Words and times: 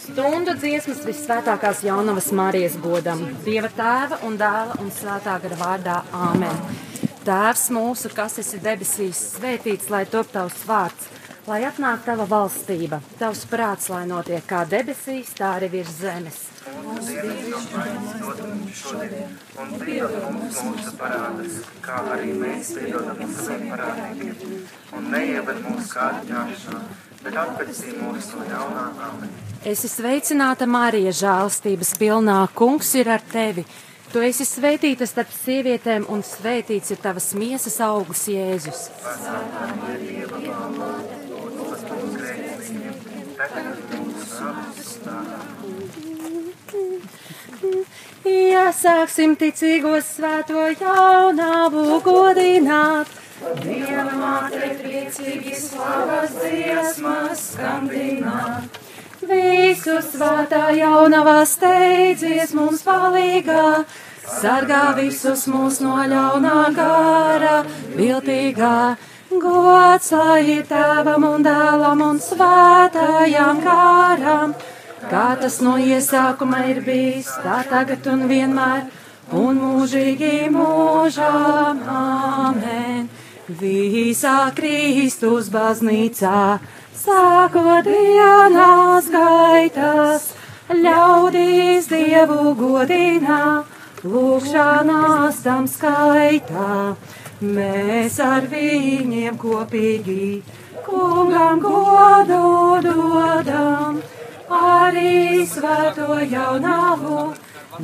Stundu 0.00 0.54
dziesmas 0.56 1.02
visvētākās 1.04 1.82
jaunavas 1.84 2.30
Marijas 2.32 2.76
godam, 2.80 3.20
Dieva 3.44 3.68
tēva 3.76 4.16
un 4.24 4.38
dēla 4.40 4.78
un 4.80 4.88
svētā 4.96 5.34
gara 5.42 5.58
vārdā 5.60 5.96
Āmen. 6.16 6.62
Tēvs 7.26 7.66
mūsu, 7.76 8.08
kas 8.16 8.38
esi 8.40 8.62
debesīs, 8.64 9.20
svētīts, 9.34 9.90
lai 9.92 10.06
top 10.08 10.30
tavs 10.32 10.62
vārds, 10.64 11.10
lai 11.50 11.60
atnāk 11.68 12.06
tava 12.06 12.24
valstība, 12.30 13.02
tavs 13.20 13.44
prāts, 13.50 13.90
lai 13.92 14.06
notiek 14.08 14.46
kā 14.48 14.62
debesīs, 14.72 15.34
tā 15.36 15.52
arī 15.58 15.68
virs 15.76 15.92
zemes. 16.00 16.40
Mums 16.80 17.12
šodien, 18.80 19.36
un 19.60 19.76
piedod 19.84 20.16
mums 20.32 20.64
mūsu 20.64 20.96
parādus, 20.96 21.60
kā 21.84 22.00
arī 22.16 22.32
mēs 22.40 22.72
piedodam 22.78 23.36
saviem 23.36 23.76
parādiem, 23.76 24.58
un 24.96 25.12
neieved 25.12 25.62
mūsu 25.68 25.92
kārdināšanā, 25.92 26.84
bet 27.20 27.40
atpestī 27.44 27.96
mūs 28.00 28.32
no 28.32 28.48
ļaunā 28.48 28.90
amen. 29.10 29.40
Esi 29.60 29.90
sveicināta, 29.92 30.64
Marija, 30.64 31.10
žēlstības 31.12 31.90
pilnā. 32.00 32.38
Kungs 32.56 32.94
ir 32.96 33.10
ar 33.12 33.20
tevi. 33.20 33.66
Tu 34.08 34.22
esi 34.24 34.46
svētīta 34.48 35.04
starp 35.04 35.28
sievietēm, 35.36 36.06
un 36.08 36.24
svētīts 36.24 36.94
ir 36.94 37.00
tavas 37.02 37.28
miesas 37.36 37.76
augus, 37.84 38.24
Jēzus. 38.32 38.88
Iesāksim 48.24 49.36
ticīgos 49.36 50.08
svēto 50.16 50.70
jaunavu 50.72 52.00
godināt. 52.08 53.12
Dieva 53.60 54.08
māte 54.16 54.76
priecīgi 54.80 55.52
slavas 55.68 56.32
dziesmas 56.40 57.50
skandināt. 57.52 58.86
Visu 59.20 59.98
svētā 60.00 60.70
jaunavā 60.72 61.42
steidzies 61.44 62.54
mums 62.56 62.80
palīgā, 62.86 63.84
sargā 64.24 64.94
visus 64.96 65.44
mūs 65.50 65.80
no 65.84 65.98
ļaunā 66.08 66.60
gara, 66.72 67.58
viltīgā. 67.98 68.96
Gods 69.30 70.08
lai 70.16 70.40
ir 70.56 70.64
tēvam 70.70 71.26
un 71.28 71.44
dēlam 71.44 72.00
un 72.06 72.16
svētājām 72.24 73.60
kāram, 73.66 74.56
kā 75.12 75.28
tas 75.42 75.60
no 75.60 75.76
iesākuma 75.76 76.64
ir 76.72 76.80
bijis, 76.88 77.28
tā 77.44 77.60
tagad 77.68 78.08
un 78.08 78.24
vienmēr, 78.32 78.88
un 79.36 79.60
mūžīgi 79.60 80.48
mūžām. 80.56 81.84
Amen. 82.00 83.08
Visā 83.60 84.50
Kristus 84.56 85.52
baznīcā 85.52 86.60
sākot 87.00 87.86
dienās 87.86 89.08
gaitas, 89.12 90.26
ļaudīs 90.70 91.88
Dievu 91.90 92.52
godinā, 92.58 93.64
lūkšanās 94.04 95.40
tam 95.46 95.68
skaitā. 95.70 96.96
Mēs 97.40 98.18
ar 98.20 98.48
viņiem 98.52 99.38
kopīgi 99.40 100.42
kungam 100.84 101.62
godu 101.64 102.42
dodam, 102.84 104.02
arī 104.60 105.46
svēto 105.48 106.18
jaunavu 106.34 107.30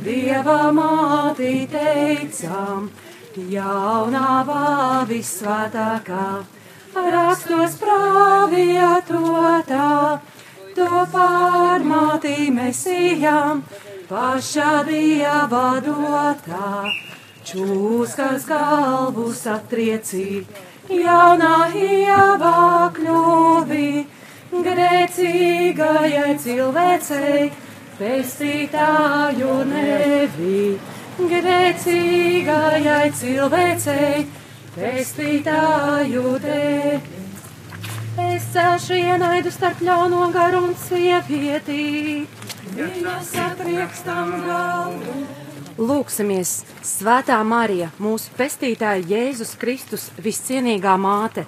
Dieva 0.05 0.59
māti 0.77 1.63
teicam, 1.71 2.91
jaunavā 3.55 5.01
visvētākā 5.09 6.27
rakstos 7.13 7.73
pravietotā, 7.81 9.01
to 10.77 10.89
pārmātī 11.13 12.49
mesijām, 12.53 13.63
pašā 14.09 14.73
dieva 14.87 15.81
dotā, 15.85 16.69
čūskas 17.47 18.45
galvu 18.49 19.27
satriecī, 19.35 20.45
jaunā 20.89 21.57
ievā 21.75 22.91
kļuvi, 22.97 23.89
grēcīgajai 24.67 26.33
cilvēcei, 26.43 27.51
pestītāju 27.97 29.53
nevi, 29.71 30.61
grēcīgajai 31.33 33.07
cilvēcei, 33.21 34.25
pestītāju 34.77 36.35
dēļ. 36.43 36.99
Es 38.27 38.45
celšu 38.53 38.97
ienaidu 38.97 39.51
starp 39.53 39.81
ļauno 39.85 40.27
garu 40.33 40.63
un 40.67 40.75
sievietī. 40.87 42.25
Viņas 42.77 43.33
apriekstam 43.41 44.33
galvu. 44.45 45.17
Lūksimies, 45.77 46.63
Svētā 46.85 47.37
Marija, 47.45 47.91
mūsu 48.01 48.33
pestītāja 48.37 49.03
Jēzus 49.11 49.53
Kristus, 49.61 50.07
viscienīgā 50.17 50.95
māte. 50.97 51.45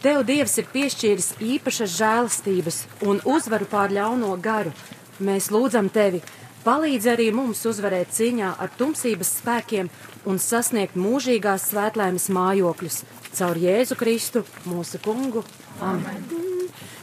Tev 0.00 0.22
Dievs 0.28 0.56
ir 0.60 0.68
piešķīris 0.72 1.30
īpašas 1.44 1.96
žēlastības 1.96 2.82
un 3.08 3.20
uzvaru 3.24 3.68
pār 3.68 3.92
ļauno 3.96 4.34
garu. 4.40 4.72
Mēs 5.20 5.50
lūdzam 5.52 5.88
tevi, 5.92 6.22
palīdz 6.64 7.06
arī 7.14 7.30
mums 7.34 7.62
uzvarēt 7.68 8.12
cīņā 8.16 8.54
ar 8.60 8.70
tumsības 8.78 9.32
spēkiem 9.40 9.90
un 10.28 10.38
sasniegt 10.42 10.98
mūžīgās 11.00 11.70
svētlaimes 11.70 12.28
mājokļus 12.34 13.02
caur 13.38 13.58
Jēzu 13.60 13.96
Kristu, 13.98 14.44
mūsu 14.68 15.00
kungu. 15.04 15.44
Amen. 15.80 16.26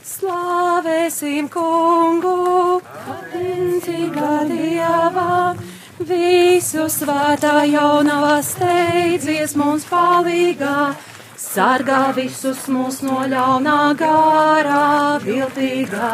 Slavēsim 0.07 1.49
kungu, 1.51 2.79
pateicīgā 3.07 4.31
Dievā, 4.49 5.55
visu 5.99 6.87
svētā 6.91 7.65
jaunavā 7.67 8.37
steidzies 8.45 9.55
mums 9.59 9.87
palīgā, 9.89 10.93
sargā 11.37 12.03
visus 12.17 12.65
mūs 12.71 13.01
no 13.05 13.25
ļaunā 13.33 13.81
garā, 13.99 14.85
viltīgā. 15.25 16.13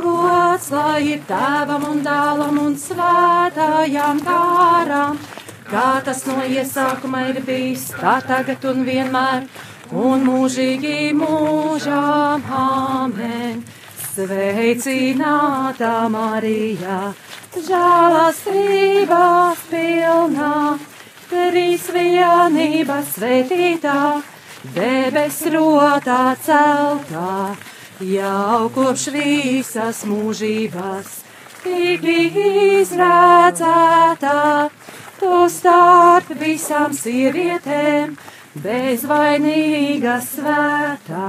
Gods 0.00 0.72
lai 0.72 1.02
ir 1.12 1.20
tēvam 1.28 1.84
un 1.90 2.00
dēlam 2.06 2.64
un 2.64 2.80
svētājām 2.80 4.24
kārām 4.24 5.20
kā 5.72 6.02
tas 6.04 6.26
no 6.28 6.36
iesākuma 6.44 7.22
ir 7.30 7.38
bijis, 7.46 7.86
tā 7.96 8.18
tagad 8.28 8.64
un 8.68 8.82
vienmēr, 8.84 9.46
un 10.04 10.26
mūžīgi 10.26 11.12
mūžām. 11.16 12.44
Amen. 12.62 13.62
Sveicināta 14.12 15.92
Marija, 16.12 16.98
žēlastības 17.56 19.62
pilnā, 19.70 20.52
trīs 21.30 21.88
vienības 21.96 23.14
svētītā, 23.16 23.96
debes 24.76 25.40
rotā 25.56 26.20
celtā, 26.44 27.32
jau 28.02 28.68
kopš 28.74 29.04
visas 29.14 30.02
mūžības, 30.08 31.10
tik 31.62 32.02
izredzētā 32.82 34.38
tu 35.20 35.32
starp 35.54 36.32
visām 36.40 36.90
sievietēm, 36.98 38.16
bezvainīga 38.64 40.16
svētā, 40.26 41.28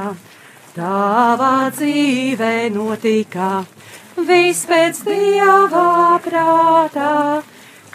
tavā 0.74 1.70
dzīvē 1.78 2.56
notika 2.74 3.52
viss 4.18 4.66
pēc 4.70 5.04
dieva 5.06 6.18
prātā, 6.26 7.14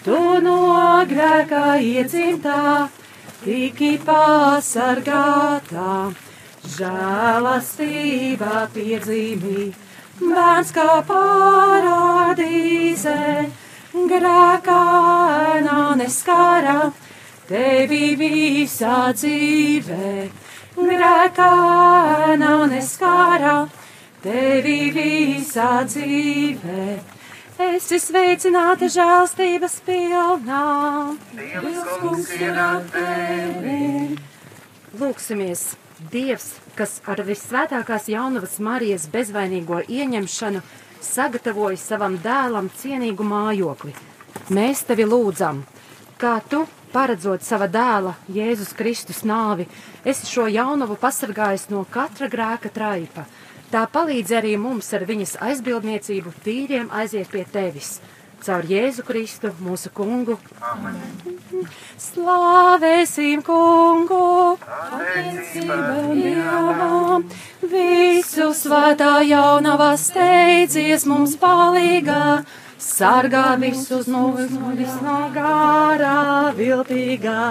tu 0.05 0.21
no 0.45 1.03
grēkā 1.11 1.67
iedzimtā, 1.83 2.87
tiki 3.43 3.91
pasargātā, 4.07 5.91
žēlastība 6.75 8.67
piedzīmī, 8.73 9.61
bērns 10.19 10.71
kā 10.75 10.89
parādīzē 11.09 13.19
grēkānā 13.93 15.79
neskāra 15.99 16.91
tevi 17.49 18.15
visā 18.19 18.99
dzīvē. 19.17 20.13
Grēkānā 20.79 22.53
neskāra 22.71 23.55
tevi 24.23 24.79
visā 24.95 25.71
dzīvē. 25.89 26.85
Es 27.59 27.89
esmu 27.91 27.99
sveicināta 27.99 28.87
žēlstības 28.93 29.73
pilnā. 29.83 30.63
Dievs 31.35 31.89
kungs 31.99 32.29
ir 32.37 32.55
ar 32.55 32.85
tevi. 32.93 34.15
Lūksimies, 34.99 35.65
Dievs, 35.99 36.53
kas 36.79 37.01
ar 37.11 37.19
visvētākās 37.27 38.05
jaunavas 38.07 38.53
Marijas 38.63 39.09
bezvainīgo 39.11 39.81
ieņemšanu 39.83 40.61
sagatavoji 41.03 41.75
savam 41.81 42.15
dēlam 42.23 42.69
cienīgu 42.79 43.25
mājokli. 43.27 43.91
Mēs 44.55 44.85
tevi 44.87 45.03
lūdzam, 45.03 45.59
kā 46.21 46.37
tu, 46.47 46.61
paredzot 46.93 47.43
sava 47.43 47.67
dēla 47.67 48.13
Jēzus 48.31 48.71
Kristus 48.79 49.25
nāvi, 49.27 49.67
esi 50.07 50.29
šo 50.29 50.47
jaunavu 50.47 50.95
pasargājis 51.01 51.67
no 51.73 51.83
katra 51.91 52.31
grēka 52.31 52.71
traipa. 52.71 53.27
Tā 53.69 53.83
palīdz 53.91 54.31
arī 54.39 54.55
mums 54.55 54.87
ar 54.95 55.03
viņas 55.09 55.35
aizbildniecību 55.49 56.31
tīriem 56.47 56.87
aiziet 56.95 57.27
pie 57.35 57.43
tevis. 57.43 57.97
Caur 58.39 58.63
Jēzu 58.63 59.03
Kristu, 59.03 59.49
mūsu 59.59 59.89
kungu. 59.91 60.37
Amen. 60.63 60.95
Slāvēsim 61.99 63.41
kungu! 63.43 64.55
Dievam! 66.15 67.25
Visu 67.73 68.47
svētā 68.55 69.17
jaunavā 69.27 69.89
steidzies 69.99 71.03
mums 71.09 71.35
palīgā! 71.41 72.45
Sargā 72.79 73.57
visus 73.59 74.07
mūs 74.07 74.53
no 74.55 74.71
visnā 74.77 75.17
gārā 75.35 76.19
viltīgā! 76.55 77.41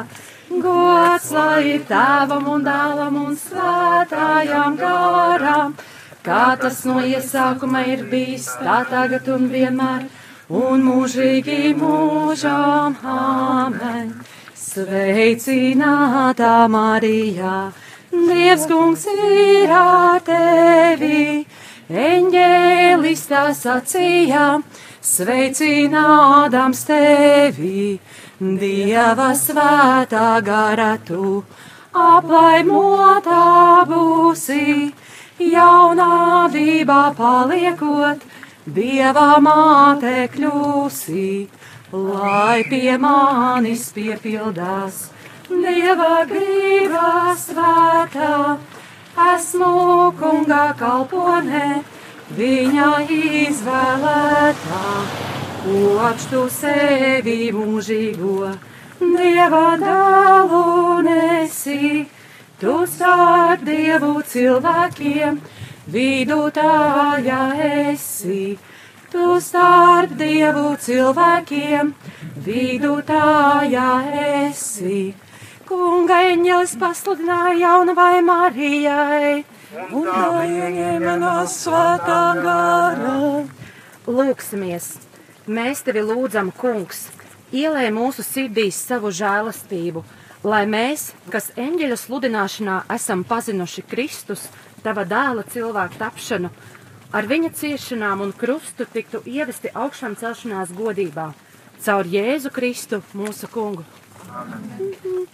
Gods 0.48 1.28
lai 1.36 1.74
tēvam 1.90 2.48
un 2.54 2.64
dēlam 2.64 3.18
un 3.26 3.36
svētājām 3.42 4.80
gārām! 4.80 5.76
Kā 6.24 6.56
tas 6.60 6.80
no 6.88 6.96
iesākuma 7.04 7.84
ir 7.92 8.06
bijis, 8.08 8.48
tā 8.64 8.80
tagad 8.88 9.28
un 9.36 9.46
vienmēr! 9.52 10.08
Un 10.48 10.80
mūžīgi 10.84 11.74
mūžām 11.76 12.96
amen. 13.04 14.12
Sveicinātā 14.56 16.54
Marijā, 16.72 17.72
Dievs 18.12 18.64
kungs 18.68 19.04
ir 19.12 19.72
ar 19.74 20.22
tevi, 20.24 21.44
eņģēlis 21.88 23.24
tā 23.28 23.44
sacīja, 23.56 24.46
sveicinādams 25.04 26.84
tevi, 26.88 27.98
Dieva 28.38 29.32
svētā 29.36 30.28
gara 30.46 30.94
tu, 31.04 31.42
aplaimotā 31.92 33.44
būsi, 33.88 34.92
jaunāvībā 35.38 37.02
paliekot 37.18 38.27
Dieva 38.68 39.38
māte 39.40 40.26
kļūsi, 40.28 41.28
lai 41.92 42.64
pie 42.68 42.96
manis 43.00 43.86
piepildās 43.96 44.98
Dieva 45.48 46.26
grība 46.28 47.32
svētā. 47.40 48.58
Esmu 49.28 49.70
kunga 50.18 50.66
kalponē, 50.78 51.80
viņa 52.36 52.88
izvēlētā, 53.16 54.82
koč 55.64 56.26
tu 56.32 56.42
sevi 56.52 57.38
mūžīgo, 57.56 58.50
Dieva 59.00 59.64
dēlu 59.80 61.00
nesi, 61.08 62.04
tu 62.60 62.76
starp 62.96 63.64
Dievu 63.64 64.18
cilvēkiem 64.34 65.40
vidutāja 65.92 67.40
esi, 67.92 68.58
tu 69.12 69.38
starp 69.40 70.12
dievu 70.20 70.74
cilvēkiem, 70.84 71.94
vidutāja 72.44 73.88
esi. 74.48 75.14
Kunga 75.68 76.22
eņģelis 76.30 76.76
pasludināja 76.80 77.58
jaunavai 77.60 78.22
Marijai, 78.24 79.32
un 79.92 80.06
tā 80.08 80.44
ieņēma 80.48 81.16
no 81.20 81.34
svētā 81.52 82.22
gara. 82.40 83.16
Lūksimies, 84.08 84.94
mēs 85.44 85.84
tevi 85.84 86.00
lūdzam, 86.08 86.48
kungs, 86.56 87.10
ielē 87.52 87.90
mūsu 87.92 88.24
sirdīs 88.24 88.78
savu 88.80 89.12
žēlastību, 89.12 90.00
lai 90.48 90.62
mēs, 90.70 91.10
kas 91.28 91.50
eņģeļa 91.60 92.00
sludināšanā 92.00 92.78
esam 92.96 93.26
pazinuši 93.28 93.84
Kristus, 93.90 94.46
tava 94.84 95.04
dēla 95.08 95.44
cilvēku 95.52 95.98
tapšanu, 96.00 96.50
ar 97.12 97.28
viņa 97.30 97.52
ciešanām 97.60 98.24
un 98.26 98.34
krustu 98.36 98.86
tiktu 98.88 99.22
ievesti 99.26 99.72
augšām 99.74 100.16
celšanās 100.20 100.74
godībā, 100.76 101.30
caur 101.84 102.10
Jēzu 102.16 102.52
Kristu, 102.54 103.02
mūsu 103.14 103.48
kungu. 103.52 103.86
Amen. 104.28 105.26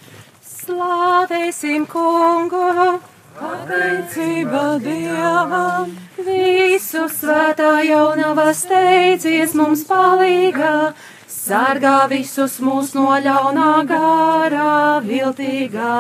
Slāvēsim 0.45 1.89
kungu! 1.91 3.01
Pateicība 3.35 4.79
Dievam, 4.79 5.91
visu 6.23 7.09
svētā 7.11 7.73
jaunava 7.83 8.53
steidzies 8.55 9.57
mums 9.59 9.83
palīgā, 9.89 10.93
sargā 11.27 11.97
visus 12.13 12.61
mūs 12.63 12.95
no 12.95 13.09
ļaunā 13.25 13.73
garā 13.91 14.77
viltīgā 15.09 15.97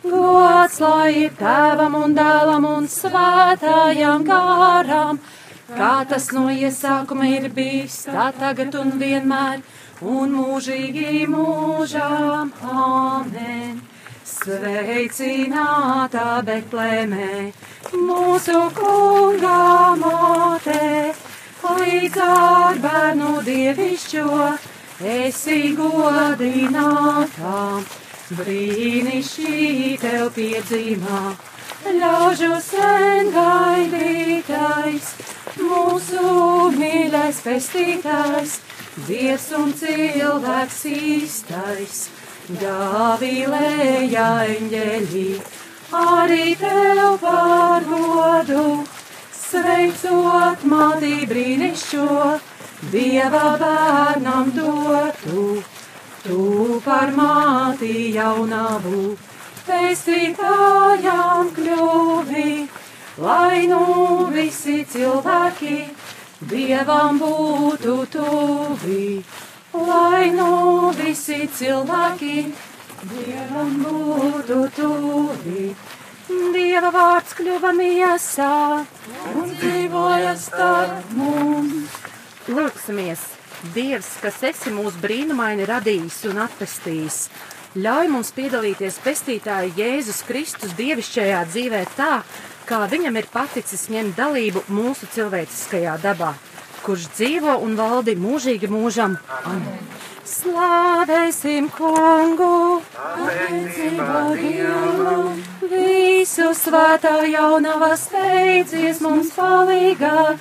Gods 0.00 0.78
lai 0.80 1.12
ir 1.26 1.32
tēvam 1.36 1.92
un 1.98 2.14
dēlam 2.16 2.64
un 2.64 2.86
svētājām 2.88 4.22
gārām, 4.24 5.18
kā 5.74 5.90
tas 6.08 6.30
no 6.32 6.46
iesākuma 6.48 7.28
ir 7.28 7.50
bijis, 7.52 8.08
tā 8.08 8.30
tagad 8.38 8.78
un 8.80 8.94
vienmēr, 9.02 9.60
un 10.00 10.32
mūžīgi 10.38 11.28
mūžām. 11.28 12.52
Amen. 12.64 13.76
Sveicinātā 14.30 16.26
Betlēmē, 16.48 17.52
mūsu 17.92 18.58
kungā 18.80 19.96
motē, 20.00 21.12
līdz 21.76 22.20
ar 22.24 22.84
bērnu 22.88 23.32
dievišķo, 23.44 24.28
esi 25.20 25.60
godinātā 25.76 27.58
brīnišķīgi 28.38 29.94
tev 30.02 30.28
piedzīmā, 30.36 31.20
ļaužu 31.96 32.50
sen 32.62 33.30
gaidītais, 33.34 35.08
mūsu 35.58 36.26
mīļais 36.76 37.40
pestītājs, 37.46 38.56
dievs 39.08 39.48
un 39.58 39.74
cilvēks 39.80 40.84
īstais, 40.92 42.02
Gāvilēja 42.60 44.28
eņģeļi, 44.56 45.26
arī 45.98 46.46
tev 46.58 47.02
pārvodu, 47.22 48.64
sveicot 49.42 50.64
mātī 50.72 51.14
brīnišķo, 51.30 52.22
Dieva 52.90 53.58
bērnam 53.60 54.50
dotu. 54.56 55.69
Tu 56.20 56.80
par 56.84 57.14
māti 57.16 58.10
jaunavu, 58.12 59.14
pestītājām 59.64 61.48
kļuvi, 61.56 62.50
lai 63.24 63.60
nu 63.70 63.84
visi 64.34 64.82
cilvēki 64.92 65.78
Dievam 66.50 67.18
būtu 67.20 67.96
tuvi, 68.12 69.06
lai 69.88 70.28
nu 70.36 70.92
visi 71.00 71.40
cilvēki 71.56 72.36
Dievam 73.14 73.74
būtu 73.86 74.60
tuvi. 74.76 75.66
Dieva 76.54 76.92
vārds 76.94 77.32
kļuva 77.40 77.72
miesā 77.80 78.54
un 79.32 79.52
dzīvoja 79.56 80.36
starp 80.38 81.12
mums. 81.16 82.00
Lūksimies! 82.48 83.39
Dievs, 83.60 84.14
kas 84.22 84.38
esi 84.48 84.70
mūs 84.72 84.94
brīnumaini 85.02 85.66
radījis 85.68 86.22
un 86.30 86.38
atpestījis, 86.46 87.18
ļauj 87.76 88.08
mums 88.08 88.30
piedalīties 88.32 88.96
pestītāja 89.04 89.68
Jēzus 89.76 90.22
Kristus 90.24 90.72
dievišķajā 90.78 91.42
dzīvē 91.50 91.82
tā, 91.92 92.22
kā 92.64 92.78
viņam 92.88 93.18
ir 93.20 93.28
paticis 93.28 93.90
ņemt 93.92 94.16
dalību 94.16 94.62
mūsu 94.72 95.10
cilvēciskajā 95.12 95.98
dabā, 96.00 96.32
kurš 96.86 97.10
dzīvo 97.18 97.58
un 97.66 97.76
valdi 97.76 98.16
mūžīgi 98.16 98.70
mūžam. 98.72 99.18
Amen. 99.44 99.76
Slāvēsim 100.30 101.68
kungu, 101.74 102.80
pateicība 102.96 104.22
Dievam, 104.38 105.40
visu 105.68 106.48
svētā 106.56 107.18
jaunavā 107.28 107.92
steidzies 107.98 109.02
mums 109.04 109.34
palīgā 109.36 110.38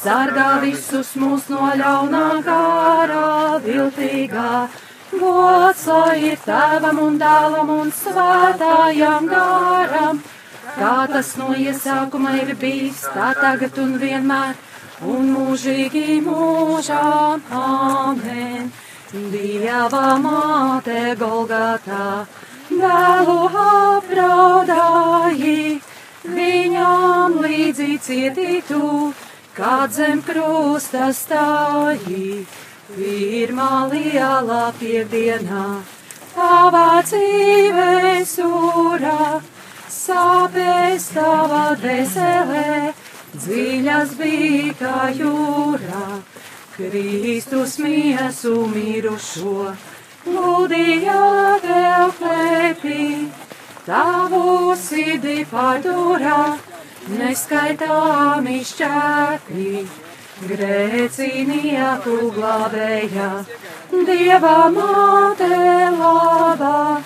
sargā 0.00 0.50
visus 0.62 1.10
mūs 1.20 1.48
no 1.52 1.66
ļaunā 1.76 2.28
gārā 2.46 3.58
viltīgā. 3.64 4.52
Gods 5.10 5.86
ir 6.16 6.38
tēvam 6.44 6.98
un 7.04 7.18
dēlam 7.20 7.70
un 7.74 7.90
svētājām 7.92 9.26
gāram, 9.32 10.20
kā 10.78 10.96
tas 11.12 11.32
no 11.40 11.48
iesākuma 11.52 12.36
ir 12.40 12.54
bijis, 12.60 13.02
tā 13.14 13.28
tagad 13.40 13.78
un 13.82 13.96
vienmēr, 14.00 14.54
un 15.14 15.32
mūžīgi 15.34 16.20
mūžām. 16.24 17.42
Amen. 17.50 18.70
Dieva 19.10 20.06
māte 20.22 21.00
Golgatā, 21.18 22.26
dēlu 22.70 23.40
apraudāji, 23.64 25.58
viņām 26.36 27.40
līdzi 27.42 27.98
cietītu 28.06 28.80
kad 29.56 29.92
zem 29.92 30.22
krusta 30.22 31.10
stāji, 31.14 32.44
pirmā 32.94 33.88
lielā 33.90 34.62
piedienā, 34.78 35.64
tavā 36.34 37.00
dzīves 37.06 38.36
jūrā, 38.38 39.40
sāpēs 39.90 41.08
tavā 41.16 41.64
dvēselē, 41.82 42.92
dziļas 43.34 44.14
bija 44.20 44.74
kā 44.80 45.10
jūrā, 45.18 46.06
Kristus 46.76 47.76
miesu 47.82 48.54
mirušo, 48.70 49.74
gludīja 50.24 51.20
tev 51.66 52.14
klēpī, 52.20 53.04
tavu 53.84 54.74
sirdī 54.78 55.42
pārdurā, 55.50 56.40
neskaitāmi 57.18 58.60
šķēpī, 58.66 59.70
grēcinieku 60.50 62.16
glābēja, 62.36 63.30
Dieva 63.90 64.70
māte 64.70 65.48
labā, 65.96 67.02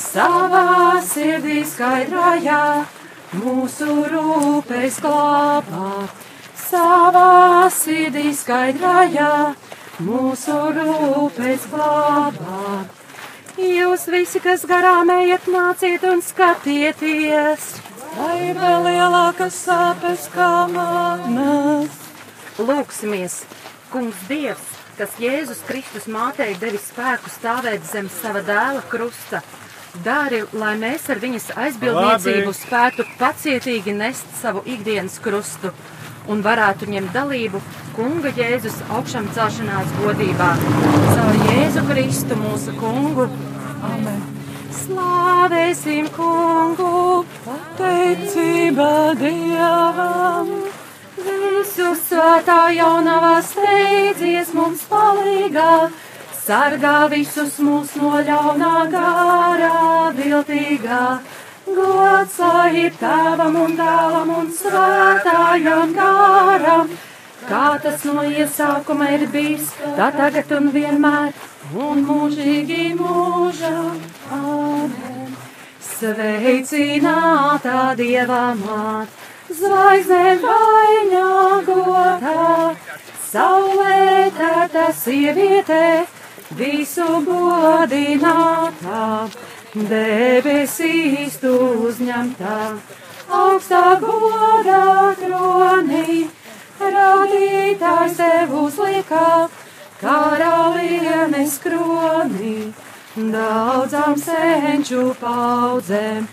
savā 0.00 0.96
sirdī 1.04 1.60
skaidrājā, 1.68 2.62
mūsu 3.36 3.98
rūpes 4.14 4.98
glābā, 5.04 5.92
savā 6.64 7.68
sirdī 7.76 8.32
skaidrājā, 8.32 9.30
mūsu 10.08 10.58
rūpes 10.80 11.68
glābā. 11.76 12.82
Jūs 13.60 14.08
visi, 14.08 14.40
kas 14.40 14.64
garām 14.64 15.12
ejat, 15.12 15.52
nāciet 15.52 16.08
un 16.08 16.24
skatieties! 16.24 17.91
Vai 18.12 18.52
vēl 18.56 18.84
lielākas 18.84 19.56
sāpes 19.64 20.26
kā 20.34 20.66
manas? 20.68 21.94
Lūksimies, 22.60 23.38
Kungs 23.92 24.20
Dievs, 24.28 24.66
kas 24.98 25.14
Jēzus 25.20 25.62
Kristus 25.68 26.08
mātei 26.12 26.52
devis 26.60 26.90
spēku 26.90 27.32
stāvēt 27.32 27.86
zem 27.88 28.10
sava 28.12 28.42
dēla 28.44 28.82
krusta, 28.92 29.40
dari, 30.04 30.42
lai 30.52 30.74
mēs 30.80 31.08
ar 31.12 31.22
viņas 31.22 31.50
aizbildniecību 31.56 32.50
Labi. 32.50 32.58
spētu 32.60 33.06
pacietīgi 33.20 33.96
nest 33.96 34.28
savu 34.40 34.64
ikdienas 34.68 35.16
krustu 35.24 35.72
un 36.28 36.44
varētu 36.44 36.90
ņemt 36.92 37.16
dalību 37.16 37.62
Kunga 37.96 38.32
Jēzus 38.36 38.76
augšām 38.92 39.32
celšanās 39.36 39.96
godībā. 40.02 40.52
Caur 41.16 41.40
Jēzu 41.48 41.88
Kristu 41.88 42.38
mūsu 42.44 42.76
Kungu. 42.80 43.28
Amen. 43.82 44.31
Slāvēsim 44.72 46.06
Kungu! 46.14 47.24
Pateicība 47.44 49.12
Dievam! 49.20 50.48
Visu 51.18 51.90
svētā 52.00 52.58
jaunavā 52.76 53.34
steidzies 53.44 54.54
mums 54.56 54.86
palīgā, 54.88 55.90
sargā 56.46 56.96
visus 57.12 57.60
mūs 57.60 57.92
no 58.00 58.22
ļaunā 58.30 58.74
gārā 58.96 59.76
viltīgā. 60.16 61.04
Gods 61.68 62.38
lai 62.40 62.72
ir 62.86 62.96
tēvam 62.98 63.60
un 63.66 63.76
dēlam 63.78 64.36
un 64.40 64.50
svētājam 64.56 65.92
gāram, 66.00 66.96
kā 67.48 67.78
tas 67.82 68.04
no 68.08 68.22
iesākuma 68.28 69.08
ir 69.16 69.26
bijis, 69.32 69.70
tā 69.96 70.08
tagad 70.16 70.52
un 70.58 70.70
vienmēr, 70.74 71.32
un 71.86 72.04
mūžīgi 72.08 72.92
mūžam. 72.98 73.98
Amen. 74.38 75.12
Sveicinātā 76.02 77.80
Dieva 77.94 78.54
māt, 78.58 79.08
zvaigzne 79.54 80.34
vainagotā, 80.42 82.34
saulē 83.28 84.26
tēta 84.34 84.88
sieviete, 84.98 85.84
visu 86.58 87.06
godinātā, 87.28 89.04
debesīs 89.92 91.38
tu 91.44 91.54
uzņemtā, 91.86 92.58
augstā 93.42 93.84
godā 94.02 95.14
kronī, 95.22 96.26
radītājs 96.94 98.16
tev 98.18 98.54
uzliekā, 98.62 99.26
karalienes 100.00 101.58
kronī 101.62 102.54
daudzām 103.16 104.16
senču 104.18 105.12
paudzēm. 105.20 106.26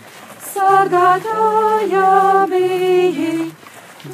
Sargātāja 0.50 2.46
bija, 2.50 3.34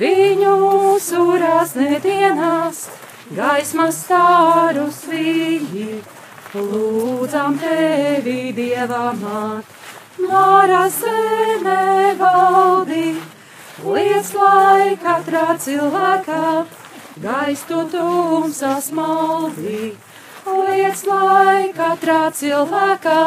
viņu 0.01 0.57
surās 1.01 1.75
nedienās, 1.79 2.87
gaismas 3.37 4.03
stārus 4.05 5.05
vīji. 5.11 6.03
Lūdzam 6.57 7.59
tevi, 7.61 8.53
Dieva 8.57 9.11
māt, 9.19 9.65
Māra 10.17 10.87
zemē 10.89 12.15
valdī, 12.17 13.17
liec 13.85 14.33
lai 14.39 14.97
katrā 15.03 15.57
cilvēkā 15.61 16.65
gaistu 17.21 17.83
tumsas 17.93 18.89
maldī. 18.97 19.93
Liec 20.47 21.03
lai 21.11 21.73
katrā 21.77 22.31
cilvēkā 22.41 23.21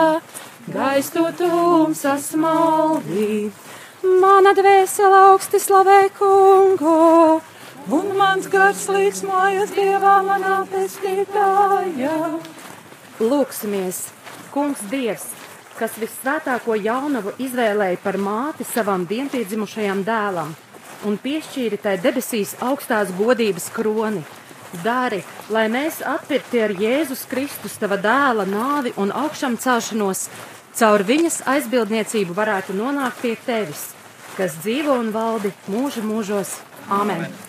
gaistu 0.74 1.28
tumsas 1.38 2.34
maldī. 2.34 3.52
Mana 4.02 4.56
dvēsele 4.56 5.24
augsti 5.30 5.60
slavē 5.60 6.02
kungu, 6.18 7.42
Un 7.90 8.12
mans 8.14 8.46
gars 8.54 8.84
līksmojas 8.86 9.72
Dievā 9.74 10.20
manā 10.22 10.60
pestītājā. 10.70 12.18
Lūksimies, 13.18 14.02
Kungs 14.54 14.84
Dievs, 14.92 15.26
kas 15.80 15.96
visvētāko 16.00 16.76
jaunavu 16.76 17.34
izvēlēja 17.40 18.02
par 18.04 18.18
māti 18.20 18.68
savam 18.68 19.06
vienpiedzimušajam 19.08 20.04
dēlam 20.08 20.52
un 21.08 21.16
piešķīri 21.24 21.80
tai 21.80 21.96
debesīs 22.04 22.58
augstās 22.66 23.14
godības 23.18 23.70
kroni. 23.76 24.24
Dari, 24.84 25.24
lai 25.50 25.66
mēs 25.72 26.02
atpirkti 26.06 26.62
ar 26.62 26.76
Jēzus 26.78 27.26
Kristus 27.32 27.80
tava 27.82 27.98
dēla 28.02 28.46
nāvi 28.46 28.94
un 29.02 29.14
augšām 29.24 29.58
celšanos, 29.58 30.28
caur 30.78 31.06
viņas 31.08 31.42
aizbildniecību 31.56 32.38
varētu 32.38 32.78
nonākt 32.78 33.24
pie 33.24 33.36
tevis, 33.48 33.90
kas 34.38 34.60
dzīvo 34.62 35.00
un 35.02 35.14
valdi 35.16 35.56
mūžu 35.72 36.06
mūžos. 36.06 36.60
Āmen! 36.90 37.49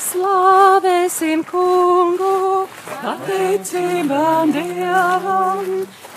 Slāvēsim 0.00 1.42
kungu! 1.44 2.66
Pateicība 2.88 4.22
Dievam! 4.54 5.66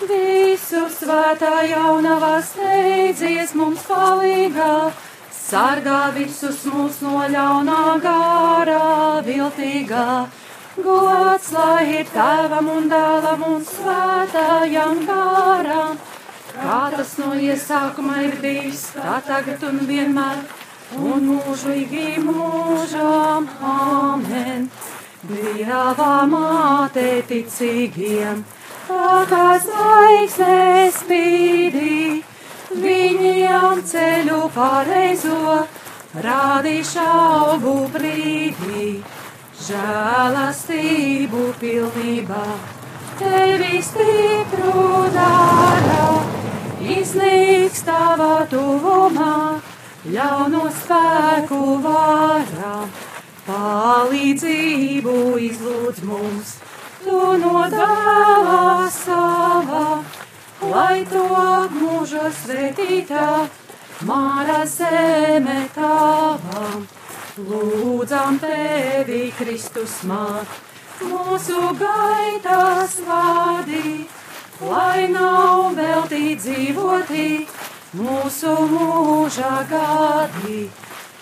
Visu 0.08 0.84
svētā 0.98 1.52
jaunavā 1.68 2.38
steidzies 2.48 3.52
mums 3.60 3.84
palīgā, 3.90 4.70
sargā 5.36 6.00
visus 6.16 6.63
mūs 6.72 7.02
no 7.04 7.28
ļaunā 7.36 7.84
gārā 8.08 8.88
viltīgā. 9.28 10.08
Gods 10.80 11.52
lai 11.54 11.84
ir 12.00 12.08
tēvam 12.16 12.72
un 12.78 12.90
dēlam 12.90 13.48
un 13.52 13.62
svētājam 13.68 15.04
gāram, 15.12 16.00
kā 16.56 16.82
tas 16.96 17.16
no 17.20 17.36
iesākuma 17.36 18.24
ir 18.30 18.40
bijis, 18.42 18.88
tā 18.96 19.20
tagad 19.28 19.68
un 19.70 19.84
vienmēr, 19.92 20.42
un 21.00 21.30
mūžīgi 21.30 22.18
mūžām. 22.24 23.48
Amen! 23.74 24.68
Dieva 25.24 26.26
māte 26.28 27.24
ticīgiem! 27.30 28.44
Tā 28.84 29.24
kā 29.30 29.46
zvaigzne 29.64 30.92
spīdī, 30.92 32.20
viņiem 32.84 33.84
ceļu 33.88 34.40
pareizo, 34.52 35.62
rādīšu 36.26 37.06
augu 37.06 37.76
brīdī, 37.94 38.90
žēlastību 39.70 41.46
pilnībā, 41.62 42.46
tevi 43.22 43.80
stipru 43.88 45.06
dara, 45.16 46.10
iznīks 46.98 47.86
tavā 47.88 48.34
tuvumā, 48.52 49.38
ļauno 50.12 50.67
spēku 50.81 51.62
vārā, 51.83 52.75
palīdzību 53.48 55.13
izlūdz 55.48 56.03
mums 56.10 56.57
tu 57.03 57.19
no 57.39 57.62
dāvā 57.72 58.89
savā, 58.95 59.86
lai 60.72 61.03
to 61.12 61.24
mūža 61.75 62.29
svētītā, 62.41 63.27
māra 64.07 64.63
zeme 64.67 65.63
tavā. 65.75 66.67
Lūdzam 67.33 68.38
tevi, 68.43 69.24
Kristus 69.39 70.01
māt, 70.05 70.60
mūsu 71.01 71.72
gaitās 71.79 73.00
vādī, 73.07 74.03
lai 74.62 75.07
nav 75.15 75.74
veltī 75.79 76.36
dzīvotī, 76.38 77.29
mūsu 77.94 78.52
mūža 78.72 79.52
gadi, 79.70 80.64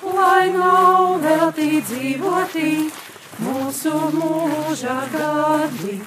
lai 0.08 0.50
nav 0.54 1.20
veltī 1.24 1.82
dzīvotī 1.84 2.72
mūsu 3.44 3.92
mūža 4.16 4.98
gadi. 5.12 5.98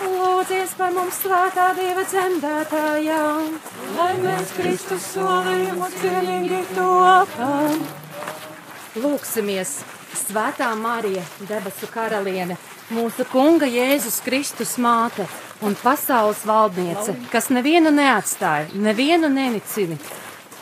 Lūdzies 0.00 0.72
par 0.78 0.94
mums 0.96 1.18
svētā 1.20 1.66
Dieva 1.76 2.06
dzemdētājā, 2.08 3.24
Lai 3.98 4.14
mēs 4.22 4.54
Kristus 4.56 5.10
solījumus 5.12 5.98
cienīgi 6.00 6.62
topam. 6.72 7.84
Lūksimies, 8.96 9.74
Svētā 10.16 10.70
Marija, 10.80 11.22
debesu 11.44 11.90
karaliene, 11.92 12.56
mūsu 12.96 13.28
Kunga 13.28 13.68
Jēzus 13.68 14.22
Kristus 14.24 14.78
māte 14.80 15.28
un 15.66 15.76
pasaules 15.82 16.44
valdniece, 16.46 17.14
kas 17.32 17.50
nevienu 17.52 17.92
neatstāja, 17.94 18.70
nevienu 18.74 19.30
nenicini. 19.32 19.98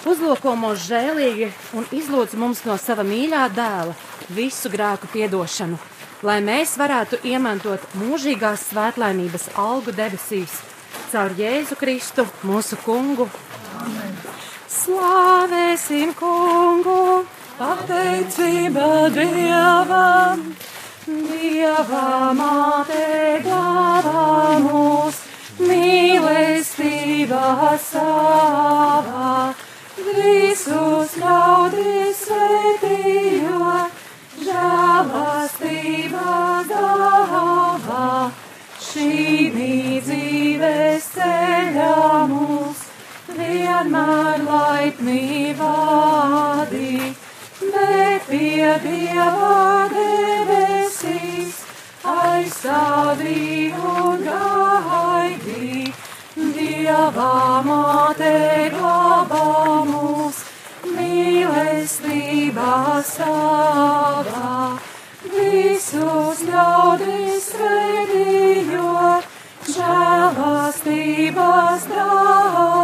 Uzlūko 0.08 0.54
mūs 0.58 0.86
žēlīgi 0.88 1.50
un 1.76 1.86
izlūdz 1.94 2.36
mums 2.38 2.64
no 2.66 2.76
sava 2.78 3.04
mīļā 3.06 3.44
dēla 3.54 3.96
visu 4.34 4.70
grēku 4.72 5.10
piedošanu, 5.12 5.78
lai 6.22 6.38
mēs 6.44 6.76
varētu 6.80 7.22
iemantot 7.26 7.84
mūžīgās 7.98 8.68
svētlaimības 8.70 9.50
algu 9.58 9.94
debesīs 9.94 10.60
caur 11.12 11.34
Jēzu 11.38 11.78
Kristu, 11.80 12.26
mūsu 12.46 12.78
Kungu. 12.84 13.28
Amen. 13.80 14.14
Slavēsim 14.68 16.14
Kungu! 16.18 17.26
Pateicība 17.58 19.08
Dievam, 19.10 20.42
Dieva 21.08 22.34
māte 22.36 23.04
glābā 23.40 24.24
mūs, 24.60 25.20
mīlestība 25.56 27.44
savā, 27.80 29.30
visus 29.96 31.14
ļaudis 31.22 32.20
svētījot, 32.26 34.02
žēlastībā 34.48 36.34
dāvā, 36.74 38.10
šī 38.90 39.08
dzīves 39.54 41.08
ceļā 41.14 41.96
mūs, 42.34 42.84
vienmēr 43.40 44.44
laipnībā 44.50 45.72
dīt 46.74 47.24
bet 47.60 48.22
pie 48.28 48.70
Dieva 48.82 49.88
debesīs 49.92 50.57
aizstāvī 52.18 53.72
un 53.74 54.22
gaidī. 54.26 55.92
Dieva 56.38 57.34
māte 57.66 58.32
glābā 58.74 59.48
mūs 59.90 60.36
mīlestībā 60.96 62.76
savā. 63.12 64.54
Visus 65.34 66.38
ļaudis 66.48 67.50
svētījot, 67.52 69.24
žēlastības 69.74 71.12
dāvā 71.92 72.77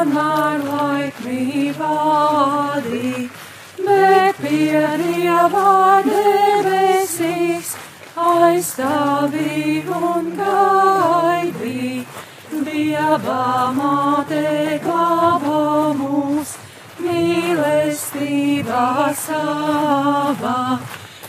vienmēr 0.00 0.62
laikmī 0.64 1.72
vādī, 1.76 3.28
bet 3.84 4.38
pie 4.40 4.80
Dieva 5.00 6.00
debesīs 6.06 7.74
aizstāvī 8.16 9.84
un 9.84 10.30
gaidī. 10.38 12.06
Dieva 12.50 13.44
māte 13.76 14.80
glābā 14.84 15.92
mūs 16.00 16.56
mīlestībā 17.00 18.88
savā 19.20 20.56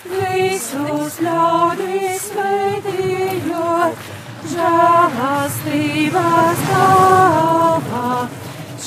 visus 0.07 1.19
ļaudis 1.21 2.31
veidījot, 2.39 4.09
žēlastības 4.55 6.65
tāvā, 6.71 8.30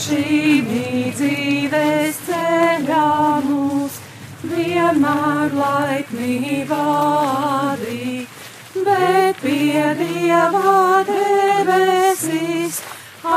šī 0.04 0.60
dzīves 1.16 2.16
ceļā 2.26 3.10
mūs 3.46 3.98
vienmēr 4.50 5.54
laipnī 5.58 6.62
vādī, 6.70 8.26
bet 8.88 9.40
pie 9.44 9.84
Dieva 10.00 11.04
debesīs 11.10 12.82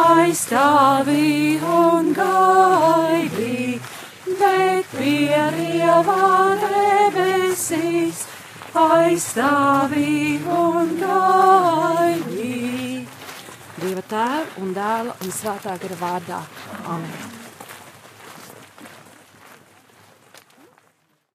aizstāvī 0.01 1.29
un 1.77 2.11
gaidī 2.17 3.79
bet 4.39 4.85
pie 4.97 5.43
Dieva 5.55 6.31
debesīs 6.63 8.25
aizstāvī 8.87 10.17
un 10.61 10.97
gaidī. 11.03 12.76
Dieva 13.77 14.01
tēva 14.09 14.61
un 14.63 14.71
dēla 14.73 15.17
un 15.21 15.33
svētā 15.33 15.77
gara 15.81 16.01
vārdā. 16.01 16.43
Amen. 16.85 17.36